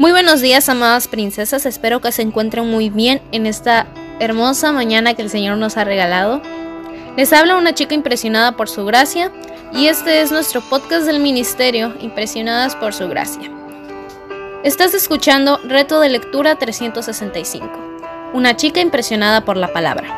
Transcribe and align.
Muy 0.00 0.12
buenos 0.12 0.40
días, 0.40 0.66
amadas 0.70 1.08
princesas. 1.08 1.66
Espero 1.66 2.00
que 2.00 2.10
se 2.10 2.22
encuentren 2.22 2.66
muy 2.70 2.88
bien 2.88 3.20
en 3.32 3.44
esta 3.44 3.86
hermosa 4.18 4.72
mañana 4.72 5.12
que 5.12 5.20
el 5.20 5.28
Señor 5.28 5.58
nos 5.58 5.76
ha 5.76 5.84
regalado. 5.84 6.40
Les 7.18 7.34
habla 7.34 7.58
una 7.58 7.74
chica 7.74 7.94
impresionada 7.94 8.52
por 8.52 8.70
su 8.70 8.86
gracia 8.86 9.30
y 9.74 9.88
este 9.88 10.22
es 10.22 10.32
nuestro 10.32 10.62
podcast 10.62 11.04
del 11.04 11.20
ministerio, 11.20 11.92
Impresionadas 12.00 12.76
por 12.76 12.94
su 12.94 13.08
gracia. 13.08 13.50
Estás 14.64 14.94
escuchando 14.94 15.60
Reto 15.64 16.00
de 16.00 16.08
Lectura 16.08 16.56
365, 16.56 17.68
una 18.32 18.56
chica 18.56 18.80
impresionada 18.80 19.44
por 19.44 19.58
la 19.58 19.70
palabra. 19.70 20.08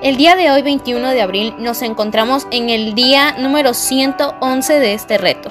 El 0.00 0.16
día 0.16 0.36
de 0.36 0.52
hoy, 0.52 0.62
21 0.62 1.10
de 1.10 1.22
abril, 1.22 1.54
nos 1.58 1.82
encontramos 1.82 2.46
en 2.52 2.70
el 2.70 2.94
día 2.94 3.32
número 3.36 3.74
111 3.74 4.78
de 4.78 4.94
este 4.94 5.18
reto. 5.18 5.50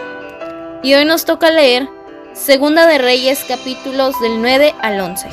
Y 0.84 0.94
hoy 0.94 1.04
nos 1.04 1.26
toca 1.26 1.52
leer 1.52 1.97
Segunda 2.38 2.86
de 2.86 3.00
Reyes 3.00 3.44
capítulos 3.48 4.18
del 4.22 4.42
9 4.44 4.76
al 4.80 5.02
11. 5.02 5.28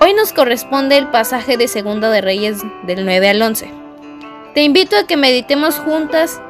Hoy 0.00 0.14
nos 0.14 0.32
corresponde 0.32 0.96
el 0.96 1.08
pasaje 1.08 1.58
de 1.58 1.68
Segunda 1.68 2.08
de 2.10 2.22
Reyes 2.22 2.62
del 2.84 3.04
9 3.04 3.28
al 3.28 3.42
11. 3.42 3.70
Te 4.54 4.62
invito 4.62 4.96
a 4.96 5.04
que 5.04 5.18
meditemos 5.18 5.78
juntas 5.78 6.40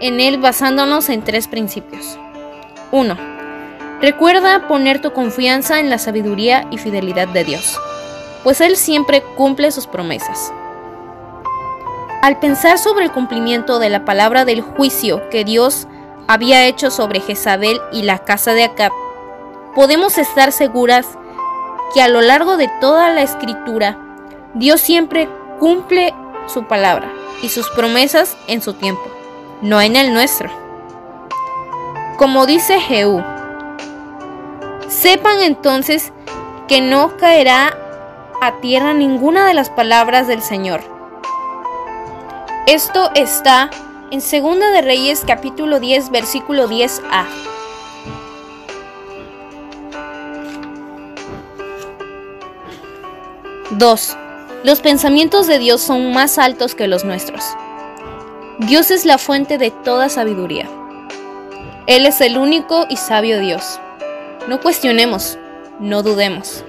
en 0.00 0.20
él 0.20 0.38
basándonos 0.38 1.08
en 1.08 1.22
tres 1.22 1.48
principios. 1.48 2.18
1. 2.92 3.16
Recuerda 4.00 4.68
poner 4.68 5.02
tu 5.02 5.12
confianza 5.12 5.80
en 5.80 5.90
la 5.90 5.98
sabiduría 5.98 6.68
y 6.70 6.78
fidelidad 6.78 7.26
de 7.26 7.42
Dios, 7.42 7.78
pues 8.44 8.60
Él 8.60 8.76
siempre 8.76 9.22
cumple 9.36 9.72
sus 9.72 9.88
promesas. 9.88 10.52
Al 12.22 12.38
pensar 12.38 12.78
sobre 12.78 13.04
el 13.04 13.12
cumplimiento 13.12 13.80
de 13.80 13.90
la 13.90 14.04
palabra 14.04 14.44
del 14.44 14.62
juicio 14.62 15.28
que 15.30 15.44
Dios 15.44 15.88
había 16.26 16.66
hecho 16.66 16.90
sobre 16.90 17.20
Jezabel 17.20 17.80
y 17.92 18.02
la 18.02 18.18
casa 18.18 18.52
de 18.54 18.64
Acab, 18.64 18.92
podemos 19.74 20.18
estar 20.18 20.52
seguras 20.52 21.06
que 21.92 22.02
a 22.02 22.08
lo 22.08 22.20
largo 22.20 22.56
de 22.56 22.70
toda 22.80 23.10
la 23.10 23.22
escritura, 23.22 23.98
Dios 24.54 24.80
siempre 24.80 25.28
cumple 25.58 26.14
su 26.46 26.64
palabra 26.64 27.12
y 27.42 27.48
sus 27.48 27.68
promesas 27.70 28.36
en 28.46 28.62
su 28.62 28.74
tiempo, 28.74 29.04
no 29.62 29.80
en 29.80 29.96
el 29.96 30.12
nuestro. 30.12 30.50
Como 32.16 32.46
dice 32.46 32.80
Jehú, 32.80 33.22
sepan 34.88 35.40
entonces 35.40 36.12
que 36.68 36.80
no 36.80 37.16
caerá 37.16 37.76
a 38.40 38.60
tierra 38.60 38.94
ninguna 38.94 39.46
de 39.46 39.54
las 39.54 39.70
palabras 39.70 40.26
del 40.26 40.42
Señor. 40.42 40.82
Esto 42.66 43.10
está 43.14 43.70
en 44.10 44.20
Segunda 44.20 44.70
de 44.70 44.82
Reyes 44.82 45.22
capítulo 45.26 45.80
10 45.80 46.10
versículo 46.10 46.68
10a. 46.68 47.26
Dos. 53.70 54.16
Los 54.62 54.80
pensamientos 54.80 55.46
de 55.46 55.58
Dios 55.58 55.80
son 55.80 56.12
más 56.12 56.38
altos 56.38 56.74
que 56.74 56.86
los 56.86 57.04
nuestros. 57.04 57.44
Dios 58.58 58.90
es 58.90 59.04
la 59.04 59.18
fuente 59.18 59.58
de 59.58 59.70
toda 59.70 60.08
sabiduría. 60.08 60.68
Él 61.86 62.06
es 62.06 62.20
el 62.20 62.38
único 62.38 62.86
y 62.88 62.96
sabio 62.96 63.40
Dios. 63.40 63.80
No 64.48 64.60
cuestionemos, 64.60 65.38
no 65.80 66.02
dudemos. 66.02 66.64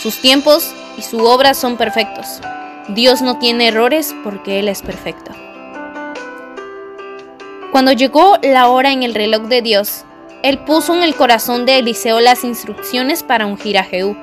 Sus 0.00 0.20
tiempos 0.20 0.72
y 0.96 1.02
su 1.02 1.24
obra 1.24 1.54
son 1.54 1.76
perfectos. 1.76 2.40
Dios 2.88 3.20
no 3.20 3.38
tiene 3.38 3.68
errores 3.68 4.14
porque 4.22 4.60
Él 4.60 4.68
es 4.68 4.80
perfecto. 4.80 5.32
Cuando 7.78 7.92
llegó 7.92 8.38
la 8.42 8.66
hora 8.66 8.90
en 8.90 9.04
el 9.04 9.14
reloj 9.14 9.42
de 9.42 9.62
Dios, 9.62 10.04
Él 10.42 10.58
puso 10.58 10.96
en 10.96 11.04
el 11.04 11.14
corazón 11.14 11.64
de 11.64 11.78
Eliseo 11.78 12.18
las 12.18 12.42
instrucciones 12.42 13.22
para 13.22 13.46
ungir 13.46 13.78
a 13.78 13.84
Jehú. 13.84 14.16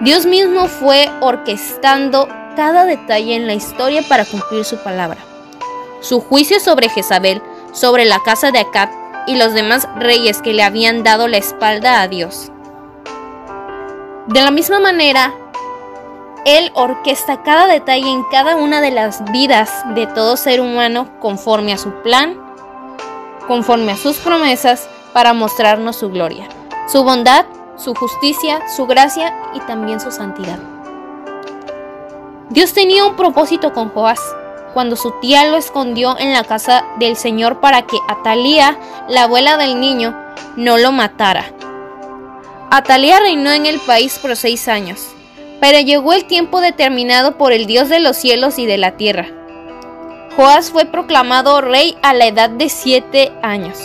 Dios 0.00 0.26
mismo 0.26 0.66
fue 0.66 1.08
orquestando 1.20 2.26
cada 2.56 2.86
detalle 2.86 3.36
en 3.36 3.46
la 3.46 3.54
historia 3.54 4.02
para 4.08 4.24
cumplir 4.24 4.64
su 4.64 4.78
palabra. 4.78 5.18
Su 6.00 6.20
juicio 6.20 6.58
sobre 6.58 6.88
Jezabel, 6.88 7.40
sobre 7.72 8.04
la 8.04 8.18
casa 8.18 8.50
de 8.50 8.58
Acab 8.58 8.88
y 9.28 9.36
los 9.36 9.54
demás 9.54 9.86
reyes 9.94 10.42
que 10.42 10.54
le 10.54 10.64
habían 10.64 11.04
dado 11.04 11.28
la 11.28 11.36
espalda 11.36 12.00
a 12.00 12.08
Dios. 12.08 12.50
De 14.26 14.42
la 14.42 14.50
misma 14.50 14.80
manera, 14.80 15.32
Él 16.44 16.70
orquesta 16.74 17.42
cada 17.42 17.66
detalle 17.66 18.10
en 18.10 18.22
cada 18.24 18.56
una 18.56 18.80
de 18.80 18.90
las 18.90 19.24
vidas 19.32 19.70
de 19.94 20.06
todo 20.06 20.36
ser 20.36 20.60
humano 20.60 21.08
conforme 21.20 21.72
a 21.72 21.78
su 21.78 21.90
plan, 22.02 22.38
conforme 23.48 23.92
a 23.92 23.96
sus 23.96 24.18
promesas, 24.18 24.88
para 25.14 25.32
mostrarnos 25.32 25.96
su 25.96 26.10
gloria, 26.10 26.48
su 26.88 27.04
bondad, 27.04 27.46
su 27.76 27.94
justicia, 27.94 28.68
su 28.68 28.86
gracia 28.86 29.34
y 29.54 29.60
también 29.60 30.00
su 30.00 30.10
santidad. 30.10 30.58
Dios 32.50 32.72
tenía 32.72 33.06
un 33.06 33.16
propósito 33.16 33.72
con 33.72 33.90
Joás 33.90 34.20
cuando 34.74 34.96
su 34.96 35.12
tía 35.20 35.46
lo 35.46 35.56
escondió 35.56 36.18
en 36.18 36.32
la 36.32 36.44
casa 36.44 36.84
del 36.98 37.16
Señor 37.16 37.60
para 37.60 37.82
que 37.82 37.96
Atalía, 38.08 38.76
la 39.08 39.22
abuela 39.22 39.56
del 39.56 39.80
niño, 39.80 40.14
no 40.56 40.76
lo 40.76 40.92
matara. 40.92 41.46
Atalía 42.70 43.20
reinó 43.20 43.52
en 43.52 43.66
el 43.66 43.80
país 43.80 44.18
por 44.18 44.34
seis 44.36 44.66
años, 44.66 45.14
pero 45.64 45.80
llegó 45.80 46.12
el 46.12 46.26
tiempo 46.26 46.60
determinado 46.60 47.38
por 47.38 47.54
el 47.54 47.64
Dios 47.64 47.88
de 47.88 47.98
los 47.98 48.18
cielos 48.18 48.58
y 48.58 48.66
de 48.66 48.76
la 48.76 48.98
tierra. 48.98 49.28
Joás 50.36 50.70
fue 50.70 50.84
proclamado 50.84 51.62
rey 51.62 51.96
a 52.02 52.12
la 52.12 52.26
edad 52.26 52.50
de 52.50 52.68
siete 52.68 53.32
años, 53.40 53.78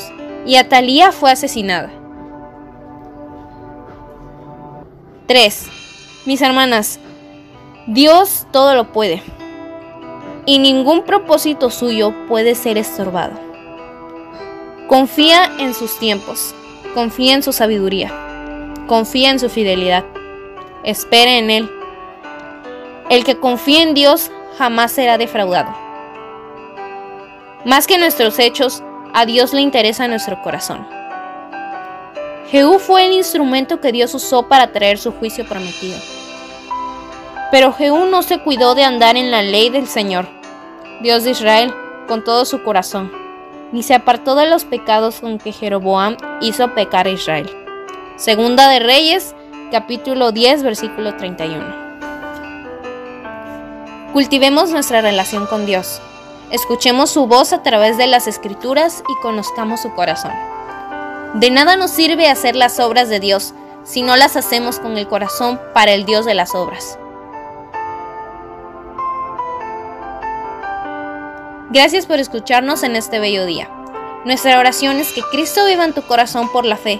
y 0.45 0.57
Atalía 0.57 1.13
fue 1.13 1.31
asesinada. 1.31 1.90
3. 5.28 5.67
Mis 6.25 6.41
hermanas, 6.41 7.00
Dios 7.88 8.46
todo 8.51 8.75
lo 8.75 8.91
puede 8.91 9.23
y 10.46 10.59
ningún 10.59 11.03
propósito 11.03 11.69
suyo 11.69 12.13
puede 12.28 12.56
ser 12.56 12.78
estorbado. 12.78 13.40
Confía 14.90 15.50
en 15.59 15.73
sus 15.73 15.97
tiempos, 15.97 16.53
confía 16.94 17.35
en 17.35 17.41
su 17.41 17.53
sabiduría, 17.53 18.11
confía 18.90 19.31
en 19.31 19.40
su 19.40 19.47
fidelidad, 19.47 20.03
espere 20.84 21.38
en 21.38 21.50
Él. 21.50 21.72
El 23.09 23.23
que 23.23 23.40
confía 23.40 23.81
en 23.81 23.94
Dios 23.94 24.31
jamás 24.57 24.91
será 24.91 25.17
defraudado. 25.17 25.75
Más 27.66 27.88
que 27.88 27.97
nuestros 27.97 28.40
hechos, 28.40 28.84
a 29.13 29.25
Dios 29.25 29.53
le 29.53 29.62
interesa 29.62 30.07
nuestro 30.07 30.41
corazón. 30.41 30.88
Jehú 32.51 32.79
fue 32.79 33.06
el 33.06 33.13
instrumento 33.13 33.79
que 33.79 33.91
Dios 33.91 34.13
usó 34.16 34.47
para 34.47 34.72
traer 34.72 34.97
su 34.97 35.12
juicio 35.12 35.47
prometido. 35.47 35.97
Pero 37.51 37.73
Jehú 37.73 38.06
no 38.06 38.22
se 38.22 38.40
cuidó 38.40 38.75
de 38.75 38.84
andar 38.84 39.17
en 39.17 39.31
la 39.31 39.41
ley 39.41 39.69
del 39.69 39.88
Señor 39.88 40.40
Dios 41.01 41.23
de 41.23 41.31
Israel, 41.31 41.73
con 42.09 42.25
todo 42.25 42.44
su 42.44 42.61
corazón, 42.61 43.09
ni 43.72 43.84
se 43.84 43.94
apartó 43.94 44.35
de 44.35 44.50
los 44.50 44.66
pecados 44.66 45.22
con 45.22 45.38
que 45.40 45.53
Jeroboam 45.53 46.17
hizo 46.41 46.73
pecar 46.75 47.07
a 47.07 47.11
Israel. 47.11 47.50
Segunda 48.17 48.67
de 48.67 48.79
Reyes, 48.79 49.34
capítulo 49.69 50.31
10, 50.31 50.63
versículo 50.63 51.16
31. 51.16 51.63
Cultivemos 54.13 54.72
nuestra 54.72 55.02
relación 55.02 55.46
con 55.46 55.66
Dios. 55.68 56.02
Escuchemos 56.50 57.12
su 57.12 57.28
voz 57.28 57.53
a 57.53 57.62
través 57.62 57.97
de 57.97 58.08
las 58.08 58.25
escrituras 58.25 59.03
y 59.08 59.22
conozcamos 59.22 59.81
su 59.81 59.94
corazón. 59.94 60.31
De 61.35 61.52
nada 61.52 61.75
nos 61.75 61.91
sirve 61.91 62.28
hacer 62.28 62.56
las 62.56 62.79
obras 62.79 63.09
de 63.09 63.19
Dios 63.19 63.53
si 63.84 64.02
no 64.02 64.16
las 64.16 64.35
hacemos 64.35 64.79
con 64.79 64.97
el 64.97 65.08
corazón 65.08 65.59
para 65.74 65.91
el 65.94 66.06
Dios 66.06 66.25
de 66.25 66.34
las 66.34 66.56
obras. 66.56 66.97
Gracias 71.69 72.08
por 72.08 72.19
escucharnos 72.19 72.81
en 72.81 72.96
este 72.96 73.19
bello 73.19 73.46
día. 73.46 73.69
Nuestra 74.25 74.58
oración 74.58 74.97
es 74.97 75.13
que 75.13 75.22
Cristo 75.22 75.66
viva 75.68 75.85
en 75.85 75.94
tu 75.94 76.02
corazón 76.02 76.52
por 76.52 76.66
la 76.66 76.78
fe 76.78 76.99